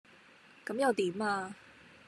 [0.65, 1.53] 咁又點呀?